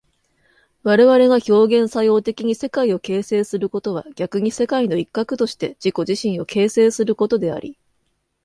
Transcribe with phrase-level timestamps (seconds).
[0.81, 7.77] 我々が表現作用的に世界を形成することは逆に世界の一角として自己自身を形成することであり、